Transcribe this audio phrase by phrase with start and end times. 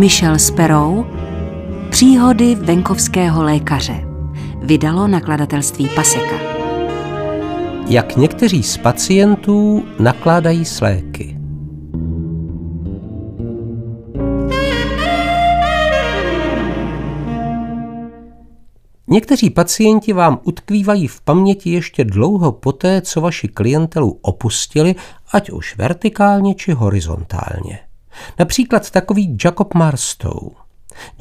[0.00, 1.06] Michel Sperou
[1.90, 4.04] Příhody venkovského lékaře
[4.62, 6.36] Vydalo nakladatelství Paseka
[7.88, 11.36] Jak někteří z pacientů nakládají s léky
[19.06, 24.94] Někteří pacienti vám utkvívají v paměti ještě dlouho poté, co vaši klientelu opustili,
[25.32, 27.89] ať už vertikálně či horizontálně.
[28.38, 30.50] Například takový Jacob Marstow.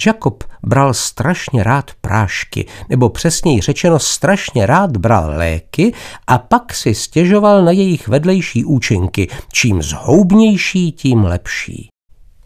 [0.06, 5.94] Jacob bral strašně rád prášky, nebo přesněji řečeno strašně rád bral léky
[6.28, 9.28] a pak si stěžoval na jejich vedlejší účinky.
[9.52, 11.90] Čím zhoubnější, tím lepší.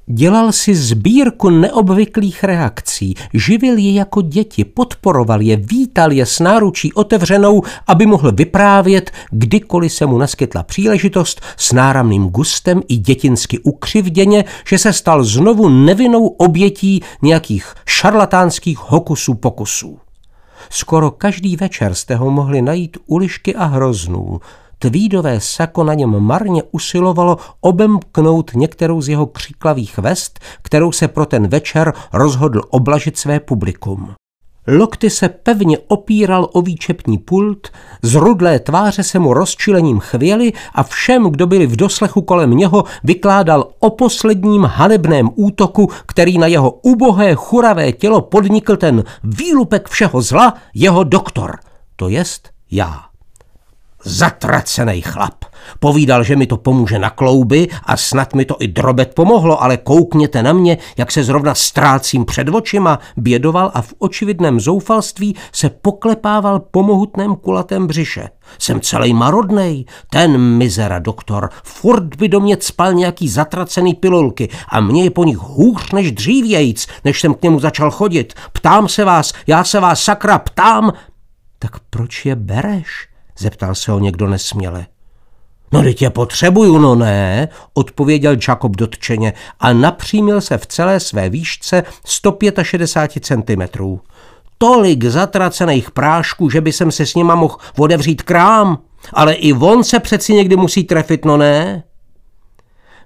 [0.05, 6.93] Dělal si sbírku neobvyklých reakcí, živil je jako děti, podporoval je, vítal je s náručí
[6.93, 14.45] otevřenou, aby mohl vyprávět, kdykoliv se mu naskytla příležitost, s náramným gustem i dětinsky ukřivděně,
[14.67, 19.99] že se stal znovu nevinnou obětí nějakých šarlatánských hokusů pokusů.
[20.69, 24.39] Skoro každý večer jste ho mohli najít u lišky a hroznů,
[24.83, 31.25] Tvídové sako na něm marně usilovalo obemknout některou z jeho křiklavých vest, kterou se pro
[31.25, 34.11] ten večer rozhodl oblažit své publikum.
[34.67, 37.67] Lokty se pevně opíral o výčepní pult,
[38.01, 42.83] z rudlé tváře se mu rozčilením chvěli a všem, kdo byli v doslechu kolem něho,
[43.03, 50.21] vykládal o posledním hanebném útoku, který na jeho ubohé churavé tělo podnikl ten výlupek všeho
[50.21, 51.59] zla, jeho doktor,
[51.95, 53.12] to jest já.
[54.03, 55.45] Zatracený chlap.
[55.79, 59.77] Povídal, že mi to pomůže na klouby a snad mi to i drobet pomohlo, ale
[59.77, 65.69] koukněte na mě, jak se zrovna ztrácím před očima, bědoval a v očividném zoufalství se
[65.69, 68.29] poklepával po mohutném kulatém břiše.
[68.59, 74.79] Jsem celý marodnej, ten mizera doktor, furt by do mě spal nějaký zatracený pilulky a
[74.79, 78.33] mě je po nich hůř než dřívějíc, než jsem k němu začal chodit.
[78.53, 80.93] Ptám se vás, já se vás sakra ptám.
[81.59, 83.12] Tak proč je bereš?
[83.37, 84.85] Zeptal se ho někdo nesměle.
[85.71, 91.29] No teď je potřebuju, no ne, odpověděl Jacob dotčeně a napřímil se v celé své
[91.29, 93.83] výšce 165 cm.
[94.57, 98.77] Tolik zatracených prášků, že by jsem se s nima mohl odevřít krám,
[99.13, 101.83] ale i on se přeci někdy musí trefit, no ne?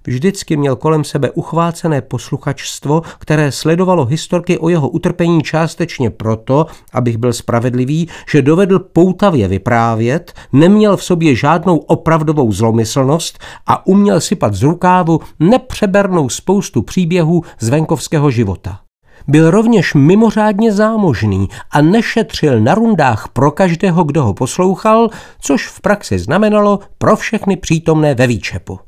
[0.08, 7.18] Vždycky měl kolem sebe uchvácené posluchačstvo, které sledovalo historky o jeho utrpení částečně proto, abych
[7.18, 14.54] byl spravedlivý, že dovedl poutavě vyprávět, neměl v sobě žádnou opravdovou zlomyslnost a uměl sypat
[14.54, 18.80] z rukávu nepřebernou spoustu příběhů z venkovského života.
[19.28, 25.82] Byl rovněž mimořádně zámožný a nešetřil na rundách pro každého, kdo ho poslouchal, což v
[25.82, 28.80] praxi znamenalo pro všechny přítomné ve výčepu.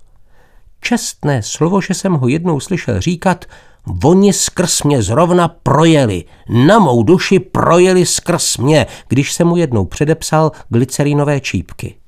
[0.81, 3.45] Čestné slovo, že jsem ho jednou slyšel říkat,
[4.03, 9.85] Oni skrz mě zrovna projeli, na mou duši projeli skrz mě, když jsem mu jednou
[9.85, 11.98] předepsal glycerinové čípky.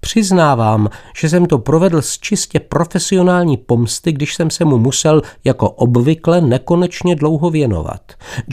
[0.00, 5.70] Přiznávám, že jsem to provedl z čistě profesionální pomsty, když jsem se mu musel jako
[5.70, 8.00] obvykle nekonečně dlouho věnovat.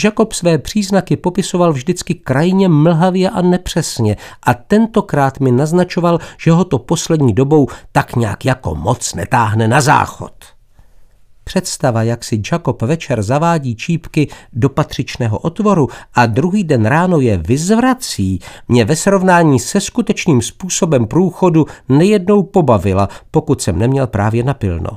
[0.04, 6.64] Jacob své příznaky popisoval vždycky krajně mlhavě a nepřesně a tentokrát mi naznačoval, že ho
[6.64, 10.55] to poslední dobou tak nějak jako moc netáhne na záchod.
[11.48, 17.38] Představa, jak si Jacob večer zavádí čípky do patřičného otvoru a druhý den ráno je
[17.38, 24.90] vyzvrací, mě ve srovnání se skutečným způsobem průchodu nejednou pobavila, pokud jsem neměl právě napilno.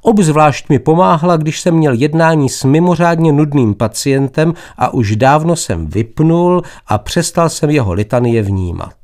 [0.00, 5.86] Obzvlášť mi pomáhla, když jsem měl jednání s mimořádně nudným pacientem a už dávno jsem
[5.86, 8.94] vypnul a přestal jsem jeho litanie vnímat.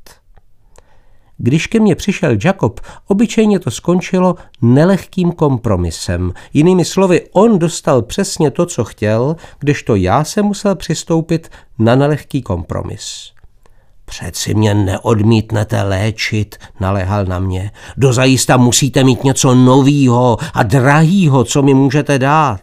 [1.45, 6.33] Když ke mně přišel Jacob, obyčejně to skončilo nelehkým kompromisem.
[6.53, 11.49] Jinými slovy, on dostal přesně to, co chtěl, kdežto já se musel přistoupit
[11.79, 13.31] na nelehký kompromis.
[14.05, 17.71] Přeci mě neodmítnete léčit, naléhal na mě.
[17.97, 22.61] Dozajista musíte mít něco novýho a drahýho, co mi můžete dát.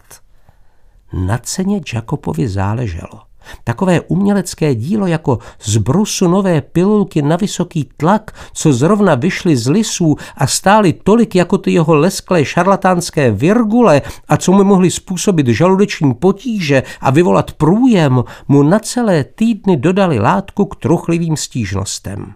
[1.13, 3.30] Na ceně Jacobovi záleželo.
[3.65, 9.69] Takové umělecké dílo jako z brusu nové pilulky na vysoký tlak, co zrovna vyšly z
[9.69, 15.47] lisů a stály tolik jako ty jeho lesklé šarlatánské virgule a co mu mohly způsobit
[15.47, 22.35] žaludeční potíže a vyvolat průjem, mu na celé týdny dodali látku k truchlivým stížnostem.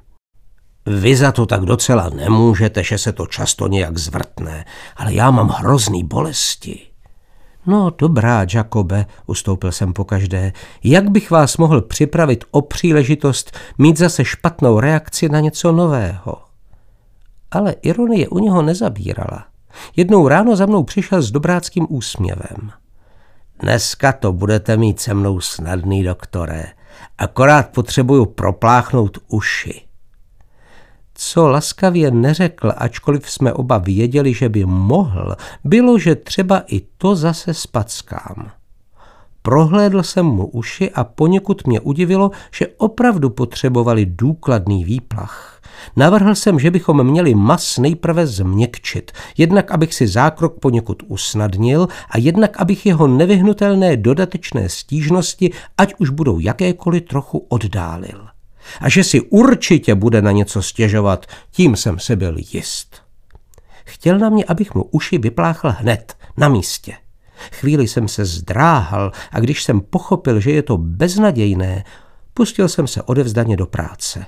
[0.87, 4.65] Vy za to tak docela nemůžete, že se to často nějak zvrtne,
[4.97, 6.94] ale já mám hrozný bolesti.
[7.67, 10.53] No dobrá, Jacobe, ustoupil jsem po každé.
[10.85, 16.43] Jak bych vás mohl připravit o příležitost mít zase špatnou reakci na něco nového?
[17.51, 19.47] Ale ironie u něho nezabírala.
[19.97, 22.71] Jednou ráno za mnou přišel s dobráckým úsměvem.
[23.59, 26.65] Dneska to budete mít se mnou snadný, doktore.
[27.19, 29.83] Akorát potřebuju propláchnout uši.
[31.15, 37.17] Co laskavě neřekl, ačkoliv jsme oba věděli, že by mohl, bylo, že třeba i to
[37.17, 38.51] zase spackám.
[39.43, 45.61] Prohlédl jsem mu uši a poněkud mě udivilo, že opravdu potřebovali důkladný výplach.
[45.97, 52.19] Navrhl jsem, že bychom měli mas nejprve změkčit, jednak abych si zákrok poněkud usnadnil a
[52.19, 58.34] jednak abych jeho nevyhnutelné dodatečné stížnosti, ať už budou jakékoliv, trochu oddálil.
[58.81, 63.03] A že si určitě bude na něco stěžovat, tím jsem se byl jist.
[63.85, 66.97] Chtěl na mě, abych mu uši vypláchl hned, na místě.
[67.53, 71.85] Chvíli jsem se zdráhal a když jsem pochopil, že je to beznadějné,
[72.35, 74.27] pustil jsem se odevzdaně do práce.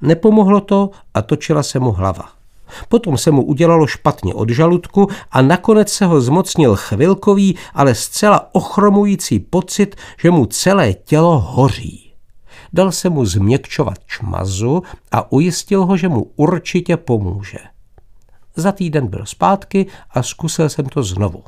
[0.00, 2.28] Nepomohlo to a točila se mu hlava.
[2.88, 8.54] Potom se mu udělalo špatně od žaludku a nakonec se ho zmocnil chvilkový, ale zcela
[8.54, 12.07] ochromující pocit, že mu celé tělo hoří.
[12.72, 14.82] Dal se mu změkčovat čmazu
[15.12, 17.58] a ujistil ho, že mu určitě pomůže.
[18.56, 21.44] Za týden byl zpátky a zkusil jsem to znovu.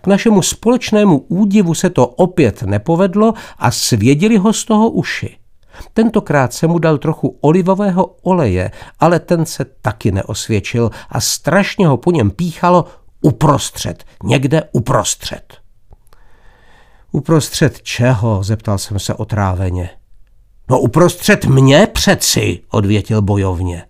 [0.00, 5.36] K našemu společnému údivu se to opět nepovedlo a svěděli ho z toho uši.
[5.92, 8.70] Tentokrát se mu dal trochu olivového oleje,
[9.00, 12.84] ale ten se taky neosvědčil a strašně ho po něm píchalo
[13.20, 15.54] uprostřed, někde uprostřed.
[17.12, 18.42] Uprostřed čeho?
[18.42, 19.90] zeptal jsem se otráveně.
[20.70, 23.86] No uprostřed mě přeci, odvětil bojovně.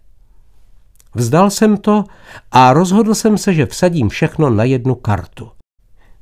[1.15, 2.05] Vzdal jsem to
[2.51, 5.51] a rozhodl jsem se, že vsadím všechno na jednu kartu.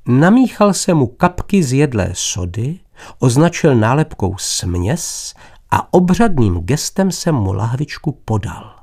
[0.07, 2.81] Namíchal se mu kapky z jedlé sody,
[3.19, 5.35] označil nálepkou směs
[5.71, 8.75] a obřadným gestem jsem mu lahvičku podal.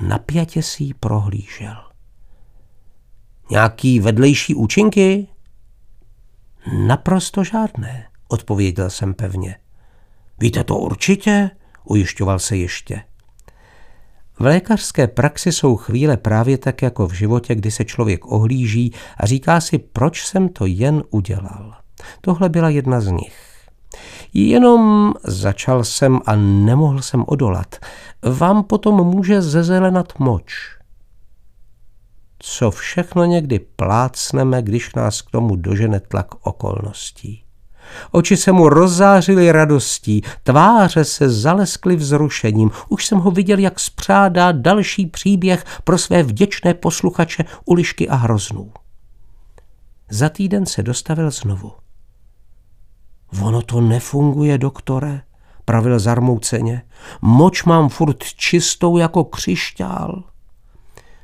[0.00, 1.76] Napjatě si ji prohlížel.
[3.50, 5.28] Nějaký vedlejší účinky?
[6.86, 9.56] Naprosto žádné, odpověděl jsem pevně.
[10.40, 11.50] Víte to určitě?
[11.84, 13.02] ujišťoval se ještě.
[14.38, 19.26] V lékařské praxi jsou chvíle právě tak jako v životě, kdy se člověk ohlíží a
[19.26, 21.74] říká si, proč jsem to jen udělal.
[22.20, 23.54] Tohle byla jedna z nich.
[24.34, 27.76] Jenom začal jsem a nemohl jsem odolat.
[28.22, 30.54] Vám potom může zezelenat moč.
[32.38, 37.43] Co všechno někdy plácneme, když nás k tomu dožene tlak okolností.
[38.10, 42.70] Oči se mu rozzářily radostí, tváře se zaleskly vzrušením.
[42.88, 48.72] Už jsem ho viděl, jak spřádá další příběh pro své vděčné posluchače Ulišky a Hroznů.
[50.10, 51.72] Za týden se dostavil znovu.
[53.42, 55.22] Ono to nefunguje, doktore,
[55.64, 56.82] pravil zarmouceně.
[57.22, 60.22] Moč mám furt čistou jako křišťál.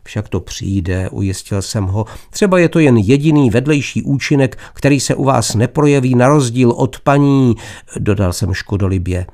[0.03, 2.05] Však to přijde, ujistil jsem ho.
[2.31, 7.01] Třeba je to jen jediný vedlejší účinek, který se u vás neprojeví na rozdíl od
[7.01, 7.55] paní,
[7.99, 9.27] dodal jsem škodolibě.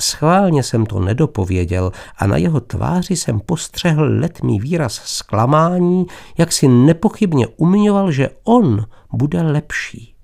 [0.00, 6.06] Schválně jsem to nedopověděl a na jeho tváři jsem postřehl letmý výraz zklamání,
[6.38, 10.14] jak si nepochybně umiňoval, že on bude lepší.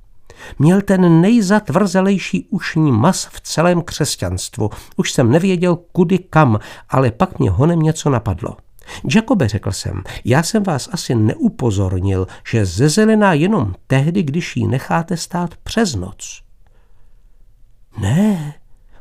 [0.58, 4.70] Měl ten nejzatvrzelejší ušní mas v celém křesťanstvu.
[4.96, 6.58] Už jsem nevěděl kudy kam,
[6.89, 8.56] ale pak mě honem něco napadlo.
[9.15, 15.17] Jakobe, řekl jsem, já jsem vás asi neupozornil, že zezelená jenom tehdy, když ji necháte
[15.17, 16.43] stát přes noc.
[18.01, 18.55] Ne,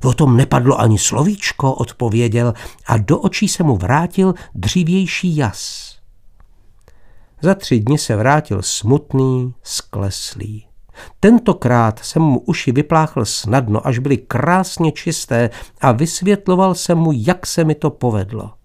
[0.03, 2.53] o tom nepadlo ani slovíčko, odpověděl
[2.86, 5.89] a do očí se mu vrátil dřívější jas.
[7.41, 10.65] Za tři dny se vrátil smutný, skleslý.
[11.19, 15.50] Tentokrát jsem mu uši vypláchl snadno, až byly krásně čisté
[15.81, 18.58] a vysvětloval jsem mu, jak se mi to povedlo.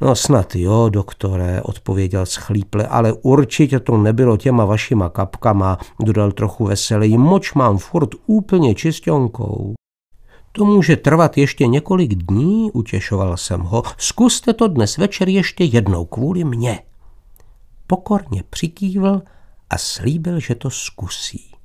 [0.00, 6.64] No snad jo, doktore, odpověděl schlíple, ale určitě to nebylo těma vašima kapkama, dodal trochu
[6.64, 7.18] veselý.
[7.18, 9.74] Moč mám furt úplně čistionkou.
[10.52, 13.82] To může trvat ještě několik dní, utěšoval jsem ho.
[13.96, 16.82] Zkuste to dnes večer ještě jednou kvůli mně.
[17.86, 19.22] Pokorně přikývl
[19.70, 21.57] a slíbil, že to zkusí.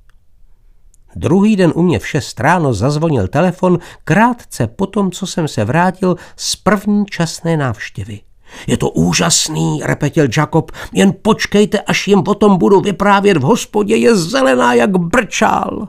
[1.16, 5.64] Druhý den u mě v šest ráno zazvonil telefon krátce po tom, co jsem se
[5.64, 8.20] vrátil z první časné návštěvy.
[8.66, 14.16] Je to úžasný, repetil Jacob, jen počkejte, až jim potom budu vyprávět v hospodě, je
[14.16, 15.88] zelená jak brčál.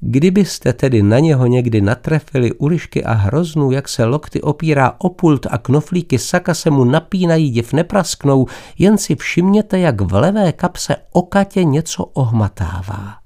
[0.00, 5.46] Kdybyste tedy na něho někdy natrefili ulišky a hroznů, jak se lokty opírá o pult
[5.50, 8.46] a knoflíky saka se mu napínají, div neprasknou,
[8.78, 13.17] jen si všimněte, jak v levé kapse okatě něco ohmatává.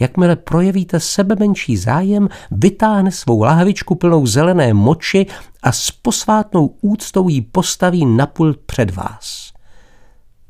[0.00, 5.26] Jakmile projevíte sebe menší zájem, vytáhne svou lahvičku plnou zelené moči
[5.62, 9.52] a s posvátnou úctou ji postaví na pult před vás.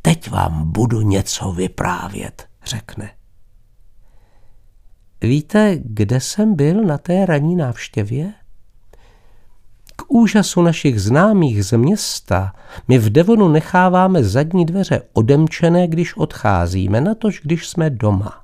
[0.02, 2.47] Teď vám budu něco vyprávět.
[2.64, 3.11] řekne.
[5.23, 8.33] Víte, kde jsem byl na té ranní návštěvě?
[9.97, 12.52] K úžasu našich známých z města
[12.88, 18.39] my v Devonu necháváme zadní dveře odemčené, když odcházíme, natož když jsme doma.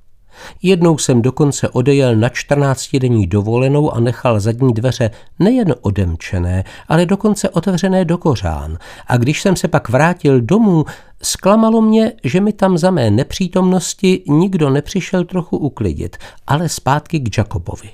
[0.62, 7.48] Jednou jsem dokonce odejel na 14-denní dovolenou a nechal zadní dveře nejen odemčené, ale dokonce
[7.48, 8.78] otevřené do kořán.
[9.06, 10.84] A když jsem se pak vrátil domů,
[11.22, 16.16] zklamalo mě, že mi tam za mé nepřítomnosti nikdo nepřišel trochu uklidit,
[16.46, 17.90] ale zpátky k Jacobovi.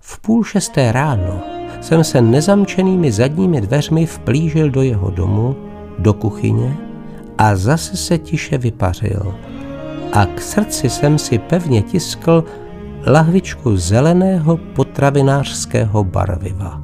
[0.00, 1.42] V půl šesté ráno
[1.80, 5.56] jsem se nezamčenými zadními dveřmi vplížil do jeho domu,
[5.98, 6.76] do kuchyně
[7.38, 9.34] a zase se tiše vypařil–
[10.14, 12.44] a k srdci jsem si pevně tiskl
[13.06, 16.83] lahvičku zeleného potravinářského barviva.